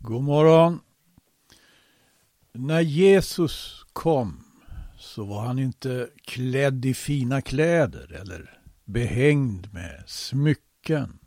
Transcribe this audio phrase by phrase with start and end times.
[0.00, 0.80] God morgon.
[2.52, 4.44] När Jesus kom
[4.98, 11.18] så var han inte klädd i fina kläder eller behängd med smycken.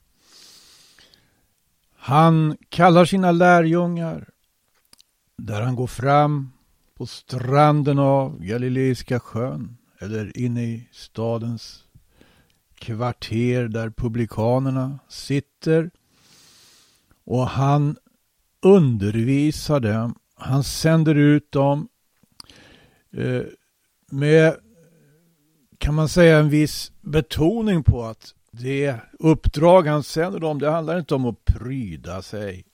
[1.95, 4.29] Han kallar sina lärjungar
[5.37, 6.51] där han går fram
[6.97, 11.83] på stranden av Galileiska sjön eller inne i stadens
[12.75, 15.91] kvarter där publikanerna sitter.
[17.23, 17.97] Och han
[18.61, 20.15] undervisar dem.
[20.35, 21.87] Han sänder ut dem
[23.17, 23.43] eh,
[24.11, 24.55] med,
[25.77, 30.99] kan man säga, en viss betoning på att det uppdrag han sänder dem, det handlar
[30.99, 32.65] inte om att pryda sig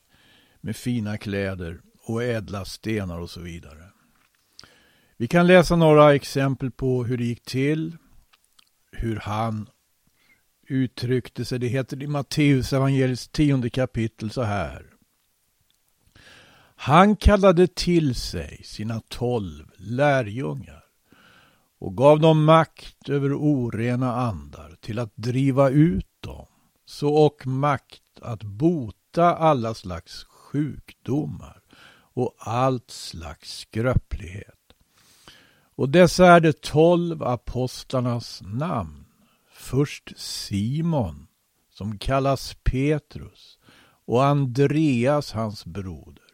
[0.62, 3.84] med fina kläder och ädla stenar och så vidare.
[5.18, 7.98] Vi kan läsa några exempel på hur det gick till,
[8.92, 9.70] hur han
[10.68, 11.60] uttryckte sig.
[11.60, 14.97] Det heter i Matteus evangeliets tionde kapitel så här.
[16.80, 20.84] Han kallade till sig sina tolv lärjungar
[21.80, 26.46] och gav dem makt över orena andar till att driva ut dem,
[26.86, 31.62] så och makt att bota alla slags sjukdomar
[32.14, 34.74] och allt slags skröplighet.
[35.76, 39.06] Och dessa är de tolv apostlarnas namn.
[39.52, 41.28] Först Simon,
[41.74, 43.60] som kallas Petrus,
[44.06, 46.27] och Andreas hans broder.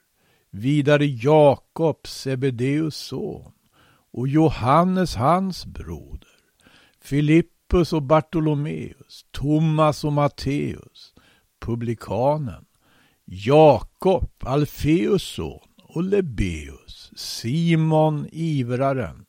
[0.55, 3.51] Vidare Jakob, Sebedeus son,
[4.11, 6.29] och Johannes hans broder.
[7.01, 11.13] Filippus och Bartolomeus, Thomas och Matteus,
[11.59, 12.65] publikanen.
[13.25, 19.25] Jakob, Alfeus son, och Lebeus, Simon ivraren,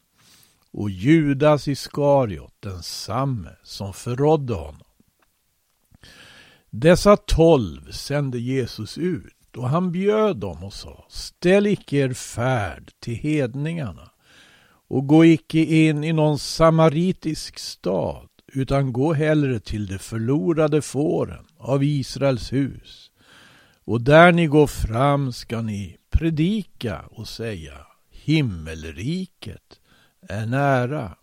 [0.70, 4.86] och Judas Iskariot, densamme som förrådde honom.
[6.70, 12.90] Dessa tolv sände Jesus ut och han bjöd dem och sa Ställ icke er färd
[13.00, 14.10] till hedningarna
[14.88, 21.44] och gå icke in i någon samaritisk stad utan gå hellre till de förlorade fåren
[21.56, 23.10] av Israels hus.
[23.84, 29.80] Och där ni går fram ska ni predika och säga himmelriket
[30.28, 31.16] är nära.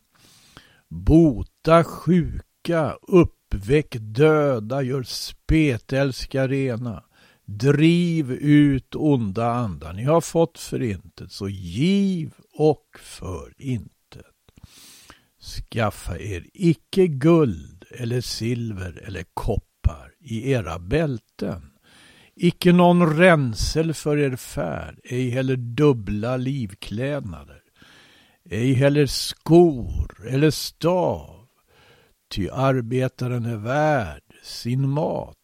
[0.90, 7.04] Bota sjuka, uppväck döda, gör spetälska rena.
[7.58, 9.94] Driv ut onda andar.
[9.94, 14.26] Ni har fått förintet, så giv och för intet.
[15.42, 21.62] Skaffa er icke guld eller silver eller koppar i era bälten.
[22.36, 27.62] Icke någon ränsel för er färd, ej heller dubbla livklädnader
[28.52, 31.48] ej heller skor eller stav,
[32.30, 35.38] ty arbetaren är värd sin mat.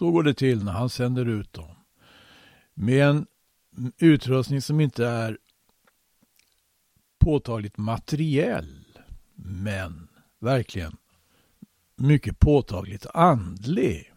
[0.00, 1.76] Så går det till när han sänder ut dem.
[2.74, 3.26] Med en
[3.98, 5.38] utrustning som inte är
[7.18, 8.84] påtagligt materiell,
[9.34, 10.08] men
[10.38, 10.96] verkligen
[11.96, 14.12] mycket påtagligt andlig.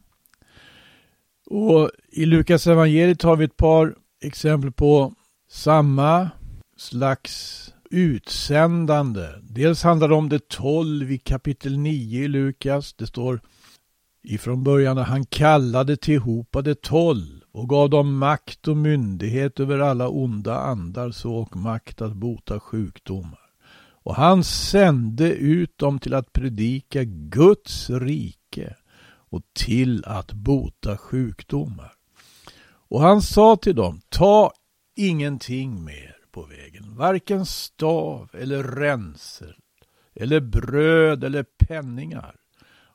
[1.46, 5.14] Och I Lukas evangeliet har vi ett par exempel på
[5.50, 6.30] samma
[6.78, 9.28] slags utsändande.
[9.42, 12.94] Dels handlar det om det tolv i kapitel 9 i Lukas.
[12.94, 13.42] Det står
[14.24, 19.80] ifrån början när han kallade tillhopa det tolv och gav dem makt och myndighet över
[19.80, 23.40] alla onda andar så och makt att bota sjukdomar.
[24.06, 28.76] Och han sände ut dem till att predika Guds rike
[29.30, 31.92] och till att bota sjukdomar.
[32.90, 34.52] Och han sa till dem, ta
[34.96, 36.96] ingenting mer på vägen.
[36.96, 39.56] Varken stav eller ränsel
[40.16, 42.36] eller bröd eller penningar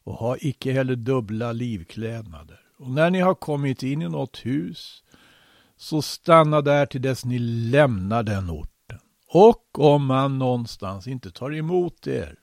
[0.08, 2.60] och ha icke heller dubbla livklädnader.
[2.78, 5.02] Och när ni har kommit in i något hus
[5.76, 8.98] så stanna där till dess ni lämnar den orten.
[9.28, 12.34] Och om man någonstans inte tar emot er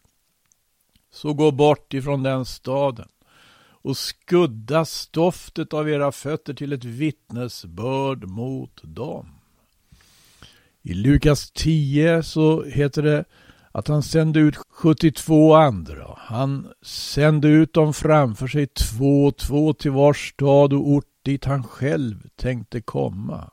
[1.12, 3.08] så gå bort ifrån den staden
[3.68, 9.28] och skudda stoftet av era fötter till ett vittnesbörd mot dem.
[10.82, 13.26] I Lukas 10 så heter det
[13.76, 16.18] att han sände ut 72 andra.
[16.18, 21.46] Han sände ut dem framför sig två och två till var stad och ort dit
[21.46, 23.50] han själv tänkte komma.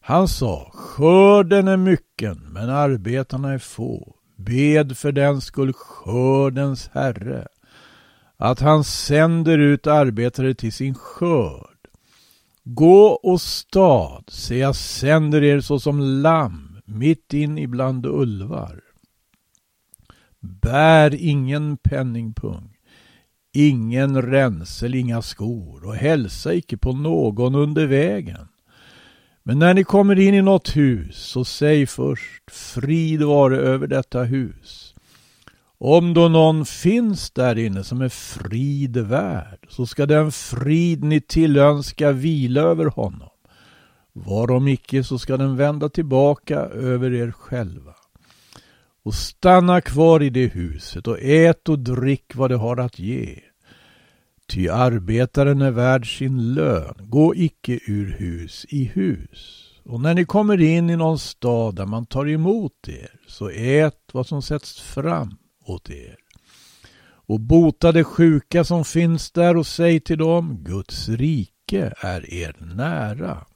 [0.00, 4.16] Han sa, skörden är mycken, men arbetarna är få.
[4.36, 7.48] Bed för den skull skördens herre,
[8.36, 11.78] att han sänder ut arbetare till sin skörd.
[12.64, 18.81] Gå och stad, se jag sänder er såsom lamm mitt in ibland ulvar.
[20.42, 22.76] Bär ingen penningpung,
[23.52, 28.48] ingen ränsel, inga skor och hälsa icke på någon under vägen.
[29.42, 34.22] Men när ni kommer in i något hus, så säg först frid vare över detta
[34.22, 34.94] hus.
[35.78, 41.20] Om då någon finns där inne som är frid värd, så ska den frid ni
[41.20, 43.28] tillönska vila över honom.
[44.12, 47.94] Varom icke, så ska den vända tillbaka över er själva.
[49.04, 53.38] Och stanna kvar i det huset och ät och drick vad det har att ge.
[54.48, 56.94] Ty arbetaren är värd sin lön.
[56.98, 59.68] Gå icke ur hus i hus.
[59.84, 63.98] Och när ni kommer in i någon stad där man tar emot er, så ät
[64.12, 66.16] vad som sätts fram åt er.
[67.26, 72.56] Och bota de sjuka som finns där och säg till dem, Guds rike är er
[72.74, 73.46] nära.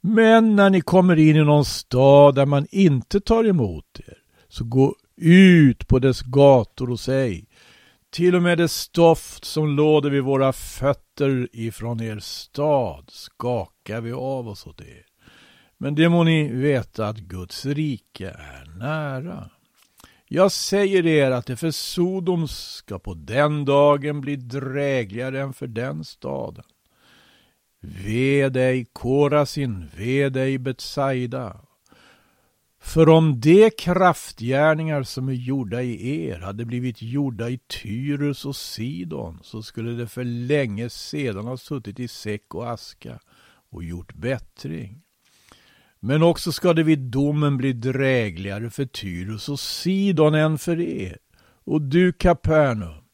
[0.00, 4.18] Men när ni kommer in i någon stad där man inte tar emot er,
[4.48, 7.44] så gå ut på dess gator och säg,
[8.10, 14.12] till och med det stoft som låder vid våra fötter ifrån er stad skakar vi
[14.12, 15.04] av oss åt er.
[15.78, 19.50] Men det må ni veta att Guds rike är nära.
[20.28, 25.66] Jag säger er att det för Sodom ska på den dagen bli drägligare än för
[25.66, 26.64] den staden.
[28.04, 31.60] Ve dig Korasin, ve dig Betsaida.
[32.80, 38.56] För om de kraftgärningar som är gjorda i er hade blivit gjorda i Tyrus och
[38.56, 43.18] Sidon så skulle det för länge sedan ha suttit i säck och aska
[43.70, 45.02] och gjort bättring.
[46.00, 51.18] Men också ska det vid domen bli drägligare för Tyrus och Sidon än för er.
[51.64, 53.04] Och du Kapernaum,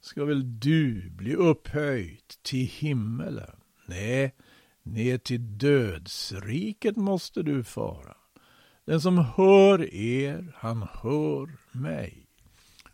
[0.00, 3.61] ska väl du bli upphöjt till himmelen?
[3.86, 4.34] Nej,
[4.82, 8.16] ner till dödsriket måste du fara.
[8.84, 12.26] Den som hör er, han hör mig.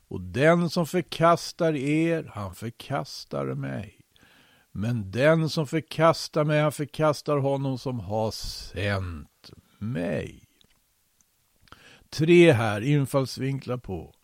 [0.09, 4.01] Och den som förkastar er, han förkastar mig.
[4.73, 10.45] Men den som förkastar mig, han förkastar honom som har sänt mig.
[12.11, 14.15] Tre här infallsvinklar på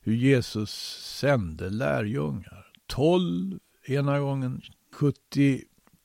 [0.00, 0.70] hur Jesus
[1.18, 2.72] sände lärjungar.
[2.86, 4.62] Tolv ena gången,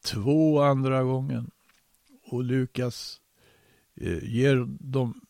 [0.04, 1.52] Två andra gången.
[2.26, 3.22] Och Lukas
[3.96, 5.22] eh, ger dem,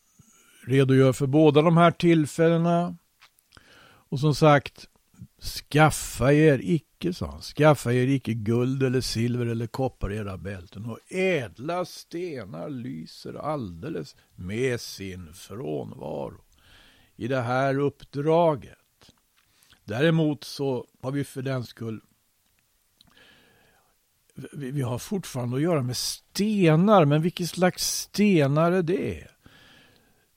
[0.66, 2.96] redogör för båda de här tillfällena.
[4.08, 4.88] Och som sagt,
[5.44, 10.36] skaffa er icke, sa han, skaffa er icke guld eller silver eller koppar i era
[10.38, 16.44] bälten och ädla stenar lyser alldeles med sin frånvaro
[17.16, 18.78] i det här uppdraget.
[19.84, 22.00] Däremot så har vi för den skull
[24.52, 29.26] vi har fortfarande att göra med stenar, men vilket slags stenar är det?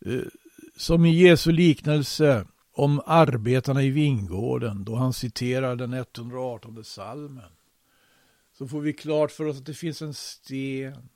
[0.06, 0.22] Eh,
[0.76, 7.52] som i Jesu liknelse om arbetarna i vingården då han citerar den 118 salmen.
[8.58, 11.10] Så får vi klart för oss att det finns en sten,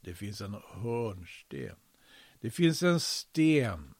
[0.00, 1.76] det finns en hörnsten.
[2.40, 3.94] Det finns en sten,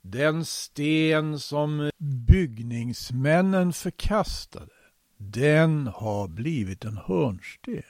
[0.00, 4.81] den sten som byggningsmännen förkastade
[5.30, 7.82] den har blivit en hörnsten.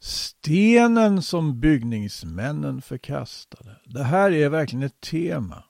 [0.00, 3.76] Stenen som byggningsmännen förkastade.
[3.84, 5.64] Det här är verkligen ett tema.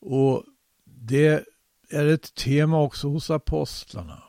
[0.00, 0.44] Och
[0.84, 1.44] det
[1.90, 4.22] är ett tema också hos apostlarna.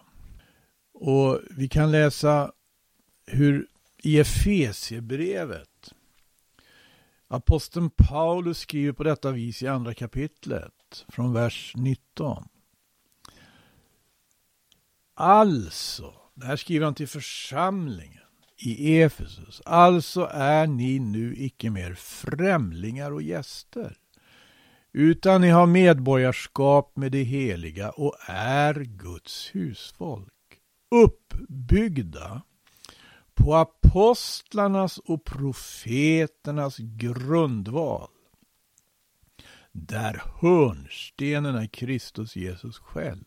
[0.94, 2.52] Och vi kan läsa
[3.26, 3.68] hur
[4.04, 5.94] i Efesiebrevet
[7.28, 12.48] aposteln Paulus skriver på detta vis i andra kapitlet från vers 19.
[15.20, 18.24] Alltså, det här skriver han till församlingen
[18.58, 19.62] i Efesus.
[19.66, 23.98] Alltså är ni nu icke mer främlingar och gäster,
[24.92, 30.60] utan ni har medborgarskap med det heliga och är Guds husfolk,
[30.92, 32.42] uppbyggda
[33.34, 38.10] på apostlarnas och profeternas grundval,
[39.72, 43.24] där hörnstenen är Kristus Jesus själv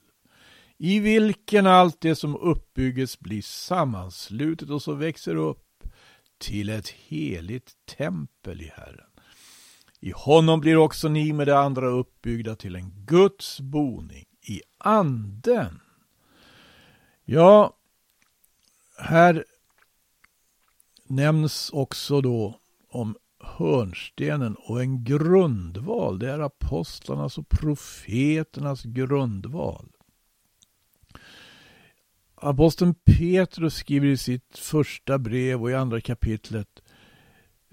[0.82, 5.84] i vilken allt det som uppbygges blir sammanslutet och så växer upp
[6.38, 9.10] till ett heligt tempel i Herren.
[10.00, 15.80] I honom blir också ni med det andra uppbyggda till en Guds boning i anden.
[17.25, 17.76] Ja,
[18.99, 19.44] här
[21.04, 22.60] nämns också då
[22.90, 26.18] om hörnstenen och en grundval.
[26.18, 29.89] Det är apostlarnas och profeternas grundval.
[32.42, 36.68] Aposteln Petrus skriver i sitt första brev och i andra kapitlet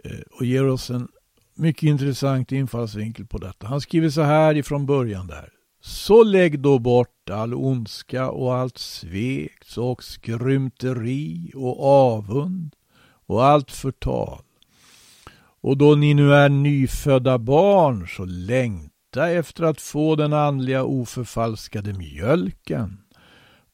[0.04, 1.08] eh, och ger oss en
[1.56, 3.68] mycket intressant infallsvinkel på detta.
[3.68, 5.50] Han skriver så här ifrån början där.
[5.82, 12.76] Så lägg då bort all ondska och allt svek och skrymteri och avund
[13.26, 14.42] och allt förtal.
[15.62, 21.94] Och då ni nu är nyfödda barn så längta efter att få den andliga oförfalskade
[21.94, 22.98] mjölken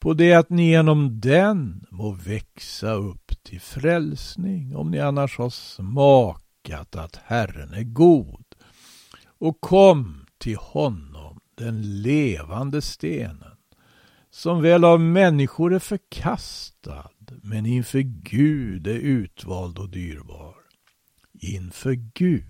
[0.04, 5.50] på det att ni genom den må växa upp till frälsning om ni annars har
[5.50, 8.44] smakat att Herren är god.
[9.38, 13.56] Och kom till honom, den levande stenen,
[14.30, 17.10] som väl av människor är förkastad,
[17.42, 20.54] men inför Gud är utvald och dyrbar.
[21.40, 22.44] Inför Gud.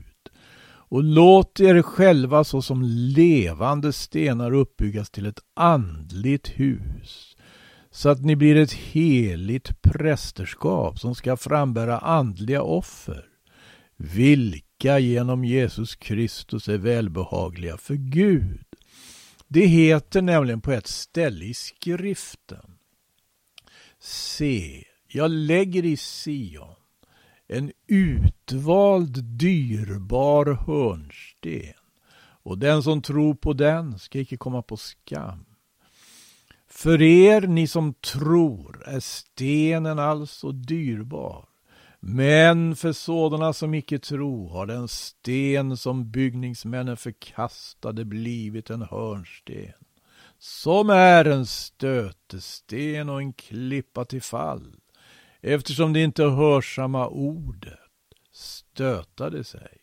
[0.67, 2.83] Och låt er själva såsom
[3.17, 7.34] levande stenar uppbyggas till ett andligt hus,
[7.95, 13.27] så att ni blir ett heligt prästerskap som ska frambära andliga offer,
[13.97, 18.65] vilka genom Jesus Kristus är välbehagliga för Gud.
[19.49, 22.79] Det heter nämligen på ett ställe i skriften.
[23.99, 26.75] Se, jag lägger i Sion
[27.49, 31.75] en utvald dyrbar hörnsten
[32.43, 35.45] och den som tror på den ska icke komma på skam.
[36.77, 41.49] För er, ni som tror, är stenen alltså dyrbar.
[42.01, 49.73] Men för sådana som icke tro har den sten som byggningsmännen förkastade blivit en hörnsten,
[50.39, 54.77] som är en stötesten och en klippa till fall,
[55.41, 57.79] eftersom det inte hörsamma ordet
[58.33, 59.79] stötade sig.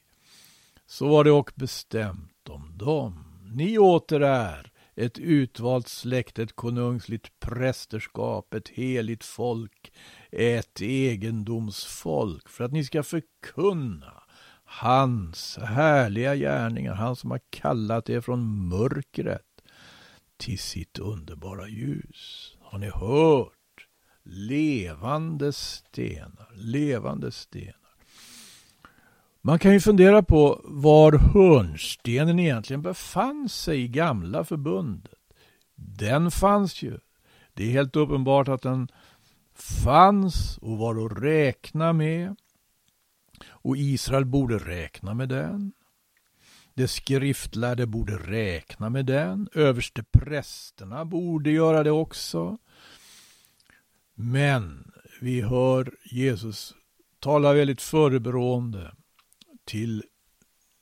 [0.87, 3.23] Så var det och bestämt om dem.
[3.53, 9.93] Ni åter är ett utvalt släkt, ett konungsligt prästerskap, ett heligt folk,
[10.31, 14.23] ett egendomsfolk, för att ni ska förkunna
[14.63, 19.41] hans härliga gärningar, han som har kallat er från mörkret
[20.37, 22.57] till sitt underbara ljus.
[22.59, 23.53] Har ni hört?
[24.23, 27.80] Levande stenar, levande stenar.
[29.43, 35.13] Man kan ju fundera på var hörnstenen egentligen befann sig i gamla förbundet.
[35.75, 36.99] Den fanns ju.
[37.53, 38.87] Det är helt uppenbart att den
[39.55, 42.35] fanns och var att räkna med.
[43.47, 45.73] Och Israel borde räkna med den.
[46.73, 49.49] De skriftlärde borde räkna med den.
[49.53, 52.57] Överste prästerna borde göra det också.
[54.13, 56.75] Men vi hör Jesus
[57.19, 58.91] tala väldigt förebrående
[59.71, 60.03] till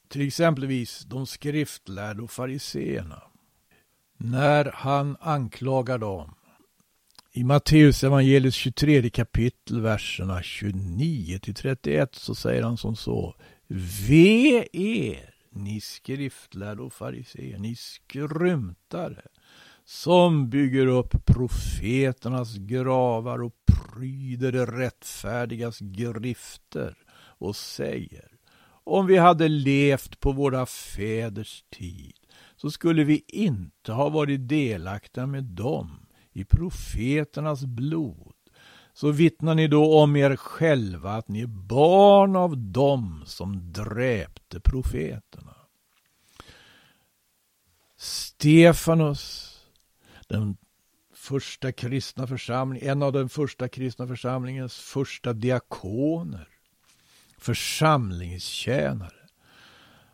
[0.08, 3.24] till exempelvis de skriftlärda och fariseerna.
[4.17, 6.36] När han anklagar dem
[7.31, 13.36] i Matteus evangeliets 23 kapitel, verserna 29 till 31, så säger han som så.
[14.08, 19.22] Ve er, ni skriftlärda och fariseer, ni skrymtare,
[19.86, 26.98] som bygger upp profeternas gravar och pryder de rättfärdigas grifter
[27.39, 28.38] och säger
[28.89, 32.13] om vi hade levt på våra fäders tid
[32.55, 38.34] så skulle vi inte ha varit delaktiga med dem i profeternas blod.
[38.93, 44.60] Så vittnar ni då om er själva att ni är barn av dem som dräpte
[44.60, 45.55] profeterna.
[47.98, 49.55] Stefanus,
[50.27, 50.58] den
[51.13, 56.59] första kristna församlingen, en av den första kristna församlingens första diakoner,
[57.39, 59.19] församlingstjänare.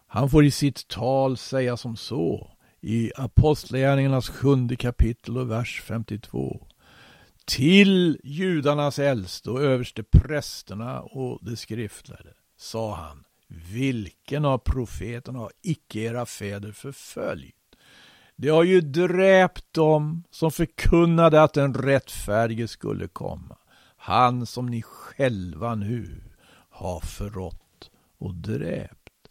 [0.08, 2.52] Han får i sitt tal säga som så
[2.82, 6.68] i Apostlagärningarnas sjunde kapitel och vers 52.
[7.46, 15.52] Till judarnas äldste och överste prästerna och de skriftlärde sa han, vilken av profeterna har
[15.62, 17.56] icke era fäder förföljt?
[18.36, 23.58] De har ju dräpt dem som förkunnade att den rättfärdige skulle komma.
[23.98, 26.22] Han som ni själva nu
[26.76, 29.30] ha förrått och dräpt.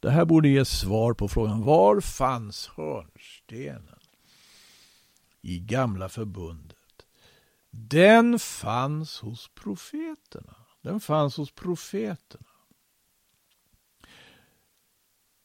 [0.00, 3.98] Det här borde ge svar på frågan var fanns hörnstenen
[5.40, 7.06] i gamla förbundet?
[7.70, 10.54] Den fanns hos profeterna.
[10.82, 12.46] Den fanns hos profeterna.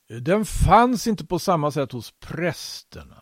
[0.07, 3.20] Den fanns inte på samma sätt hos prästerna.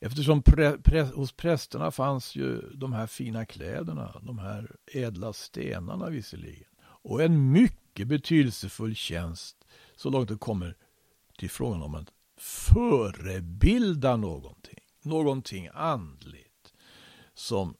[0.00, 6.10] Eftersom pre, pre, hos prästerna fanns ju de här fina kläderna, de här ädla stenarna
[6.10, 6.68] visserligen.
[6.80, 9.56] Och en mycket betydelsefull tjänst
[9.96, 10.76] så långt det kommer
[11.38, 12.08] till frågan om att
[12.40, 14.78] förebilda någonting.
[15.02, 16.72] Någonting andligt
[17.34, 17.74] som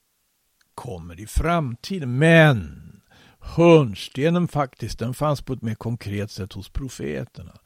[0.75, 2.17] kommer i framtiden.
[2.17, 3.01] Men
[3.39, 7.59] hörnstenen faktiskt, den fanns på ett mer konkret sätt hos profeterna.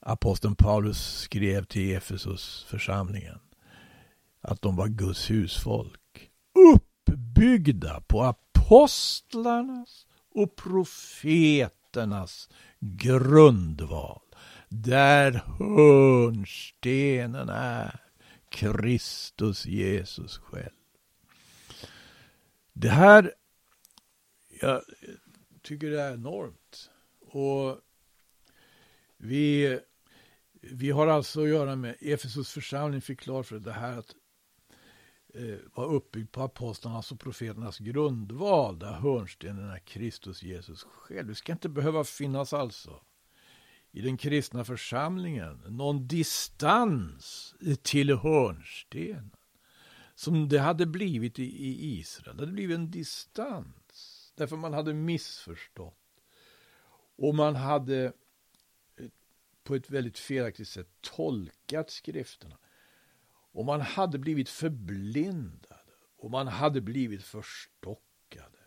[0.00, 3.38] aposteln Paulus skrev till Efesus församlingen
[4.46, 6.30] att de var Guds husfolk.
[6.74, 12.48] Uppbyggda på apostlarnas och profeternas
[12.80, 14.22] grundval.
[14.68, 18.00] Där hörnstenen är
[18.48, 20.70] Kristus Jesus själv.
[22.72, 23.34] Det här,
[24.60, 24.82] jag
[25.62, 26.90] tycker det är enormt.
[27.20, 27.80] Och
[29.16, 29.78] vi,
[30.60, 34.14] vi har alltså att göra med, Efesos församling fick klart för det här att
[35.36, 41.28] Eh, var uppbyggd på apostlarnas och profeternas grundval, där hörnstenen är Kristus Jesus själv.
[41.28, 43.00] Det ska inte behöva finnas alltså
[43.96, 49.30] i den kristna församlingen någon distans till hörnstenen.
[50.14, 52.36] Som det hade blivit i, Israel.
[52.36, 54.32] Det hade blivit en distans.
[54.36, 55.98] Därför man hade missförstått.
[57.16, 58.04] Och man hade
[58.96, 59.06] eh,
[59.64, 62.56] på ett väldigt felaktigt sätt tolkat skrifterna.
[63.56, 65.92] Och man hade blivit förblindade.
[66.16, 68.58] Och man hade blivit förstockade.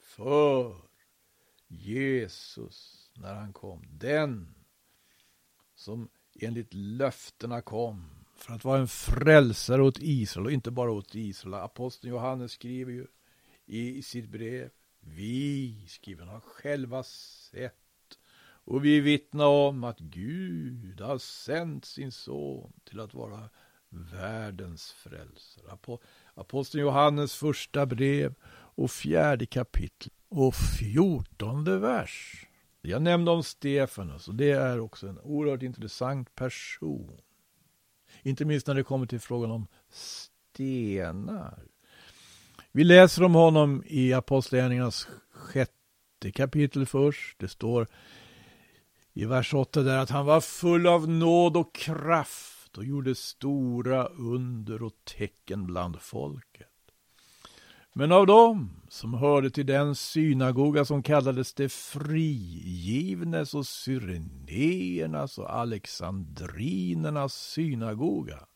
[0.00, 0.76] För
[1.68, 4.54] Jesus, när han kom, den
[5.74, 6.08] som
[6.40, 11.54] enligt löftena kom för att vara en frälsare åt Israel och inte bara åt Israel.
[11.54, 13.06] Aposteln Johannes skriver ju
[13.66, 14.70] i sitt brev
[15.00, 18.18] Vi, skriver han, har själva sett
[18.64, 23.50] och vi vittnar om att Gud har sänt sin son till att vara
[23.92, 25.98] världens frälsare.
[26.34, 28.34] Aposteln Johannes första brev
[28.74, 32.46] och fjärde kapitel och fjortonde vers.
[32.80, 37.20] Jag nämnde om Stefanus och det är också en oerhört intressant person.
[38.22, 41.62] Inte minst när det kommer till frågan om stenar.
[42.72, 47.38] Vi läser om honom i Apostlagärningarnas sjätte kapitel först.
[47.38, 47.86] Det står
[49.12, 54.06] i vers 8 där att han var full av nåd och kraft och gjorde stora
[54.06, 56.68] under och tecken bland folket.
[57.92, 65.56] Men av dem som hörde till den synagoga som kallades det frigivnes och syrenéernas och
[65.56, 68.46] alexandrinernas synagoga,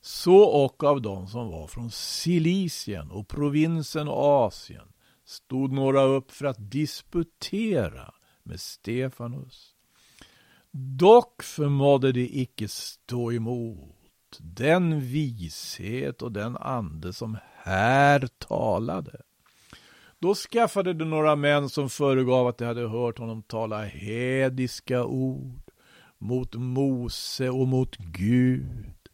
[0.00, 4.88] så och av dem som var från Silicien och provinsen Asien,
[5.24, 9.75] stod några upp för att disputera med Stefanus.
[10.78, 19.20] Dock förmådde de icke stå emot den vishet och den ande som här talade.
[20.18, 25.70] Då skaffade de några män som föregav att de hade hört honom tala hediska ord
[26.18, 29.08] mot Mose och mot Gud.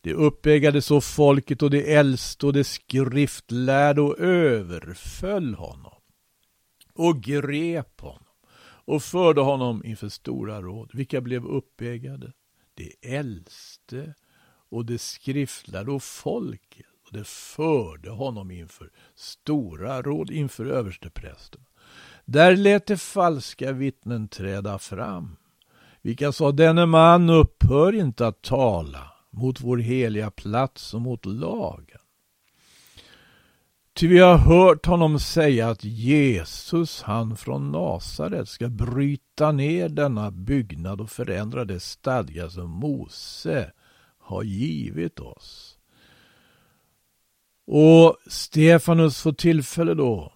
[0.00, 6.00] De uppeggade så folket och de äldste och de skriftlärde och överföll honom
[6.94, 8.25] och grep honom
[8.86, 10.90] och förde honom inför stora råd.
[10.92, 12.32] Vilka blev uppeggade?
[12.74, 14.14] Det äldste
[14.68, 21.60] och det skriftlärde och folket och det förde honom inför stora råd, inför översteprästen.
[22.24, 25.36] Där lät de falska vittnen träda fram,
[26.02, 32.00] vilka sa denne man upphör inte att tala mot vår heliga plats och mot lagen.
[33.96, 40.30] Ty vi har hört honom säga att Jesus, han från Nasaret, ska bryta ner denna
[40.30, 43.72] byggnad och förändra det stadga som Mose
[44.18, 45.78] har givit oss.
[47.66, 50.32] Och Stefanus får tillfälle då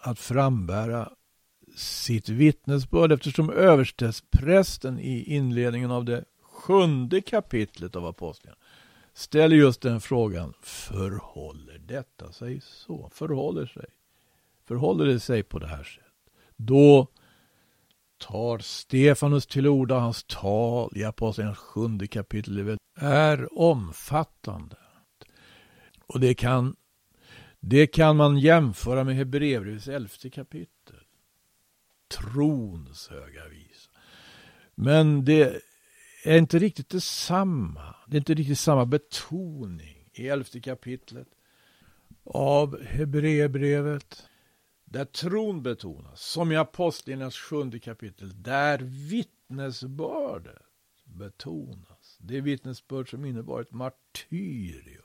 [0.00, 1.12] att frambära
[1.76, 8.65] sitt vittnesbörd eftersom översteprästen i inledningen av det sjunde kapitlet av Apostlagärningarna
[9.16, 10.54] ställer just den frågan.
[10.62, 13.10] Förhåller detta sig så?
[13.14, 13.86] Förhåller sig?
[14.64, 16.12] Förhåller det sig på det här sättet?
[16.56, 17.08] Då
[18.18, 19.98] tar Stefanus till orda.
[19.98, 24.76] Hans tal i Apostlagärningarnas sjunde kapitel är omfattande.
[26.06, 26.76] Och det kan,
[27.60, 30.96] det kan man jämföra med Hebreerbrevets elfte kapitel.
[32.08, 33.90] Trons höga visa.
[34.74, 35.62] Men det
[36.32, 37.94] är inte riktigt detsamma.
[38.06, 41.28] Det är inte riktigt samma betoning i elfte kapitlet
[42.24, 44.22] av Hebreerbrevet.
[44.84, 50.62] Där tron betonas, som i Apostlagärningarnas sjunde kapitel, där vittnesbördet
[51.04, 52.18] betonas.
[52.20, 55.02] Det vittnesbörd som innebar ett martyrium.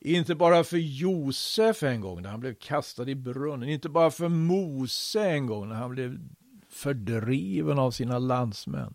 [0.00, 3.68] Inte bara för Josef en gång när han blev kastad i brunnen.
[3.68, 6.18] Inte bara för Mose en gång när han blev
[6.68, 8.94] fördriven av sina landsmän.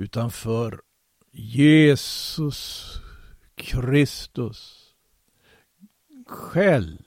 [0.00, 0.80] Utan för
[1.32, 2.92] Jesus
[3.54, 4.92] Kristus
[6.26, 6.98] själv.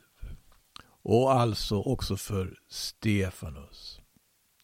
[0.86, 4.02] Och alltså också för Stefanus.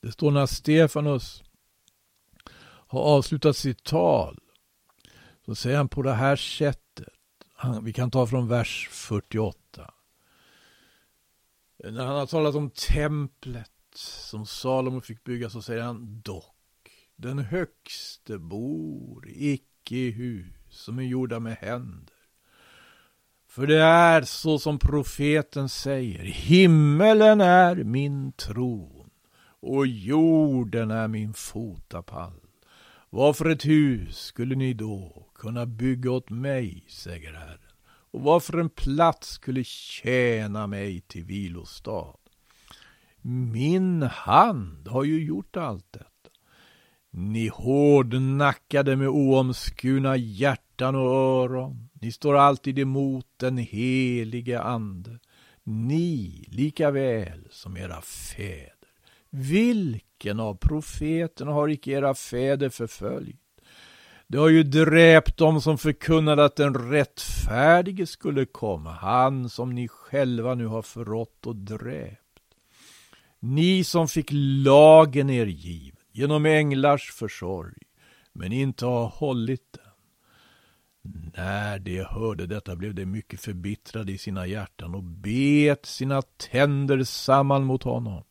[0.02, 1.44] Det står när Stefanus
[2.88, 4.40] har avslutat sitt tal
[5.46, 7.14] så säger han på det här sättet.
[7.54, 9.94] Han, vi kan ta från vers 48.
[11.84, 16.59] När han har talat om templet som Salomo fick bygga så säger han dock.
[17.22, 22.16] Den högste bor icke i hus som är gjorda med händer.
[23.48, 26.24] För det är så som profeten säger.
[26.24, 29.10] Himmelen är min tron
[29.60, 32.42] och jorden är min fotapall.
[33.10, 37.72] Varför ett hus skulle ni då kunna bygga åt mig, säger Herren,
[38.12, 42.18] och varför en plats skulle tjäna mig till vilostad.
[43.22, 46.09] Min hand har ju gjort allt detta.
[47.12, 51.90] Ni hårdnackade med oomskurna hjärtan och öron.
[52.02, 55.20] Ni står alltid emot den helige Ande.
[55.64, 58.74] Ni lika väl som era fäder.
[59.30, 63.40] Vilken av profeterna har icke era fäder förföljt?
[64.28, 69.88] Det har ju dräpt dem som förkunnade att den rättfärdige skulle komma, han som ni
[69.88, 72.20] själva nu har förrått och dräpt.
[73.40, 77.78] Ni som fick lagen er given genom änglars försorg,
[78.34, 79.84] men inte ha hållit den.
[81.34, 87.04] När de hörde detta blev de mycket förbittrade i sina hjärtan och bet sina tänder
[87.04, 88.24] samman mot honom.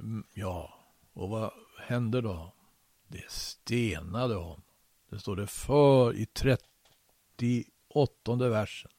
[0.00, 0.74] Mm, ja,
[1.12, 2.52] och vad hände då?
[3.08, 4.62] Det stenade honom.
[5.10, 8.90] Det står det för i 38 versen.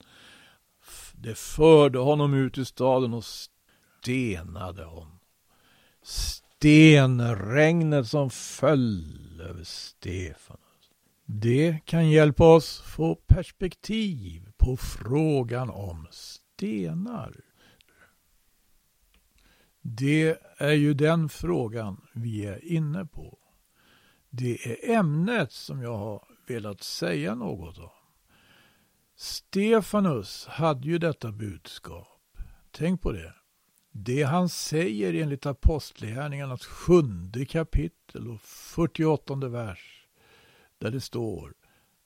[1.14, 5.20] Det förde honom ut ur staden och stenade honom.
[6.06, 10.60] Stenregnet som föll över Stefanus.
[11.26, 17.36] Det kan hjälpa oss få perspektiv på frågan om stenar.
[19.82, 23.40] Det är ju den frågan vi är inne på.
[24.30, 27.90] Det är ämnet som jag har velat säga något om.
[29.16, 32.38] Stefanus hade ju detta budskap.
[32.72, 33.34] Tänk på det.
[33.98, 40.08] Det han säger enligt Apostlagärningarnas sjunde kapitel och 48 vers.
[40.78, 41.54] Där det står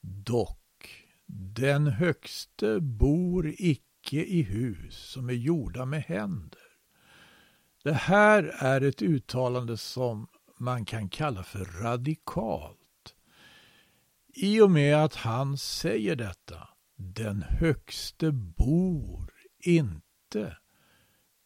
[0.02, 1.06] Dock,
[1.56, 6.62] den högste bor icke i hus som är gjorda med händer.
[7.84, 13.16] Det här är ett uttalande som man kan kalla för radikalt.
[14.28, 20.58] I och med att han säger detta, den högste bor inte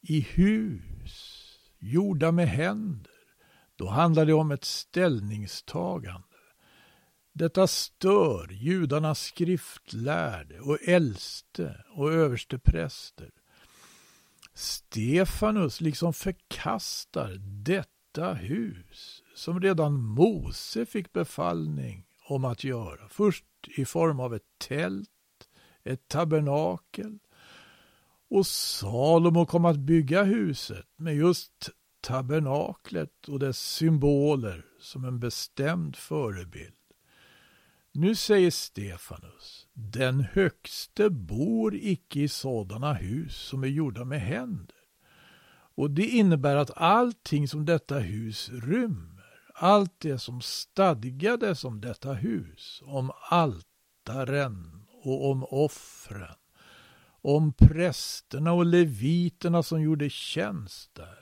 [0.03, 3.11] i hus gjorda med händer,
[3.75, 6.27] då handlar det om ett ställningstagande.
[7.33, 13.31] Detta stör judarnas skriftlärde och äldste och överstepräster.
[14.53, 23.09] Stefanus liksom förkastar detta hus som redan Mose fick befallning om att göra.
[23.09, 23.45] Först
[23.77, 25.09] i form av ett tält,
[25.83, 27.19] ett tabernakel
[28.33, 31.69] och Salomo kom att bygga huset med just
[32.01, 36.73] tabernaklet och dess symboler som en bestämd förebild.
[37.91, 44.75] Nu säger Stefanus, den högste bor icke i sådana hus som är gjorda med händer.
[45.75, 52.13] Och det innebär att allting som detta hus rymmer, allt det som stadgades om detta
[52.13, 56.35] hus, om altaren och om offren,
[57.23, 61.19] om prästerna och leviterna som gjorde tjänst där,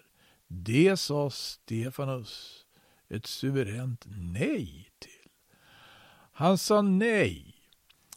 [0.48, 2.66] det sa Stefanus
[3.10, 5.32] ett suveränt nej till.
[6.32, 7.56] Han sa nej.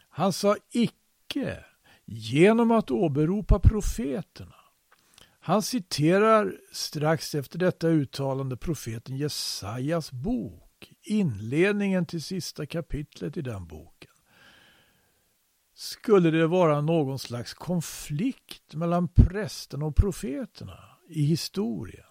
[0.09, 1.64] Han sa icke
[2.05, 4.55] genom att åberopa profeterna.
[5.40, 13.66] Han citerar strax efter detta uttalande profeten Jesajas bok, inledningen till sista kapitlet i den
[13.66, 13.93] boken.
[15.75, 22.07] Skulle det vara någon slags konflikt mellan prästerna och profeterna i historien?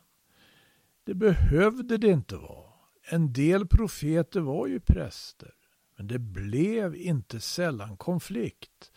[1.05, 2.73] Det behövde det inte vara.
[3.09, 5.51] En del profeter var ju präster,
[5.97, 8.91] men det blev inte sällan konflikt.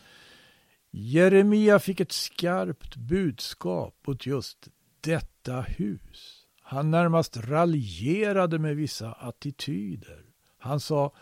[0.91, 4.67] Jeremia fick ett skarpt budskap åt just
[5.01, 6.45] detta hus.
[6.61, 10.25] Han närmast raljerade med vissa attityder.
[10.57, 11.13] Han sa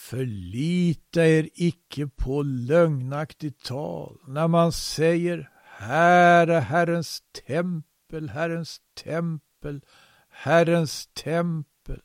[0.00, 9.80] Förlita er icke på lögnaktigt tal när man säger Här är Herrens tempel, Herrens tempel,
[10.28, 12.00] Herrens tempel.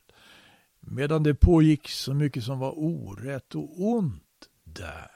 [0.80, 5.10] Medan det pågick så mycket som var orätt och ont där.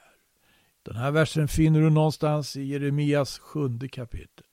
[0.83, 4.45] Den här versen finner du någonstans i Jeremias sjunde kapitel.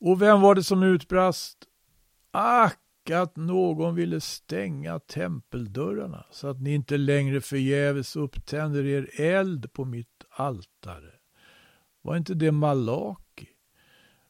[0.00, 1.58] Och vem var det som utbrast?
[2.30, 2.78] Ack,
[3.10, 9.84] att någon ville stänga tempeldörrarna så att ni inte längre förgäves upptänder er eld på
[9.84, 11.10] mitt altare.
[12.02, 13.48] Var inte det Malaki?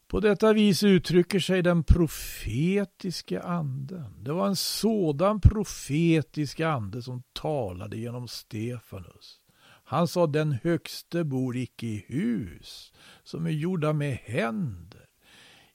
[0.07, 4.25] På detta vis uttrycker sig den profetiska anden.
[4.25, 9.41] Det var en sådan profetisk ande som talade genom Stefanus.
[9.85, 12.93] Han sa den högste bor icke i hus
[13.25, 15.04] som är gjorda med händer.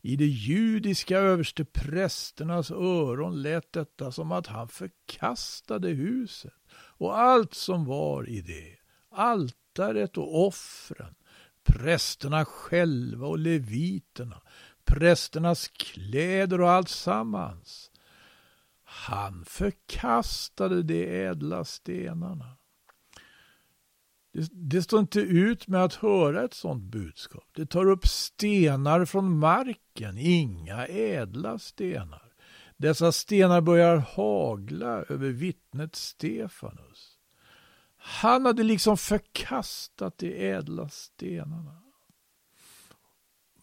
[0.01, 7.85] I de judiska översteprästernas öron lät detta som att han förkastade huset och allt som
[7.85, 8.75] var i det,
[9.11, 11.15] altaret och offren,
[11.63, 14.41] prästerna själva och leviterna,
[14.85, 17.91] prästernas kläder och allt sammans.
[18.83, 22.58] Han förkastade de ädla stenarna.
[24.31, 27.47] Det, det, står inte ut med att höra ett sådant budskap.
[27.55, 32.33] Det tar upp stenar från marken, inga ädla stenar.
[32.77, 37.17] Dessa stenar börjar hagla över vittnet Stefanus.
[37.97, 41.81] Han hade liksom förkastat de ädla stenarna.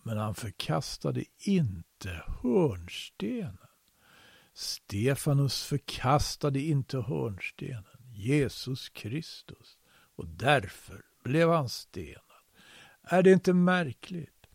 [0.02, 3.58] Men han förkastade inte hörnstenen.
[4.54, 9.78] Stefanus förkastade inte hörnstenen, Jesus Kristus,
[10.16, 12.22] och därför blev han stenad.
[13.02, 14.46] Är det inte märkligt?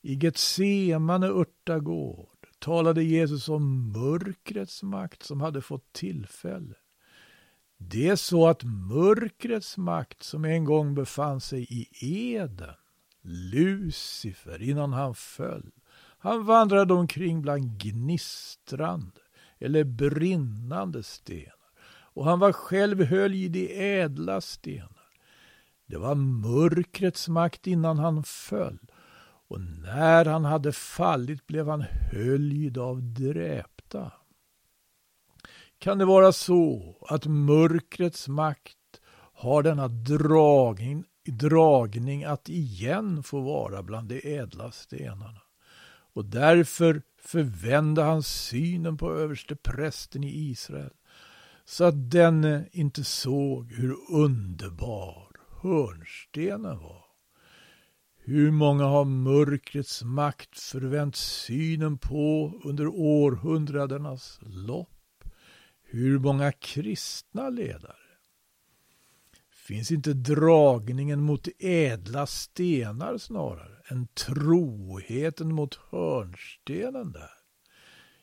[0.00, 6.74] I Getsemane örtagård talade Jesus om mörkrets makt som hade fått tillfälle
[7.78, 11.88] det är så att mörkrets makt som en gång befann sig i
[12.34, 12.74] Eden,
[13.22, 15.70] Lucifer, innan han föll,
[16.18, 19.20] han vandrade omkring bland gnistrande
[19.58, 21.55] eller brinnande stenar
[22.16, 25.08] och han var själv höljd i ädla stenar.
[25.86, 28.78] Det var mörkrets makt innan han föll
[29.48, 34.12] och när han hade fallit blev han höljd av dräpta.
[35.78, 39.00] Kan det vara så att mörkrets makt
[39.32, 45.40] har denna dragning, dragning att igen få vara bland de ädla stenarna?
[46.14, 50.95] Och därför förvände han synen på överste prästen i Israel
[51.68, 55.28] så att denne inte såg hur underbar
[55.62, 57.04] hörnstenen var.
[58.18, 65.24] Hur många har mörkrets makt förvänt synen på under århundradenas lopp?
[65.82, 67.96] Hur många kristna ledare?
[69.50, 77.45] Finns inte dragningen mot ädla stenar snarare än troheten mot hörnstenen där?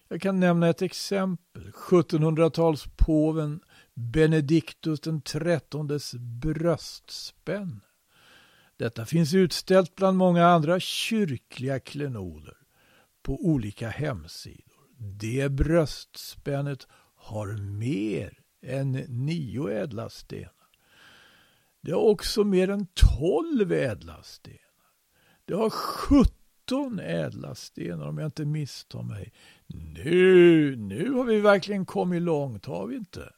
[0.08, 1.72] Jag kan nämna ett exempel.
[1.72, 3.60] 1700-talspåven
[3.94, 7.82] Benediktus den trettondes bröstspänne.
[8.78, 12.58] Detta finns utställt bland många andra kyrkliga klenoder
[13.22, 14.74] på olika hemsidor.
[14.98, 20.54] Det bröstspännet har mer än nio ädla stenar.
[21.82, 24.60] Det har också mer än tolv ädla stenar.
[25.46, 29.34] Det har sjutton ädla stenar om jag inte misstar mig.
[29.74, 33.34] Nu, nu har vi verkligen kommit långt, har vi inte?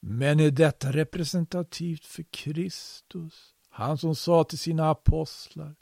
[0.00, 3.54] Men är detta representativt för Kristus?
[3.68, 5.74] Han som sa till sina apostlar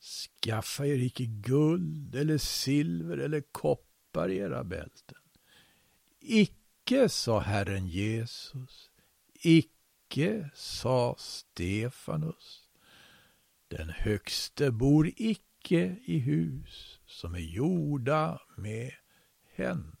[0.00, 5.18] Skaffa er icke guld eller silver eller koppar i era bälten.
[6.20, 8.90] Icke, sa Herren Jesus.
[9.34, 12.68] Icke, sa Stefanus.
[13.68, 18.90] Den högste bor icke i hus som är gjorda med
[19.56, 19.99] händer.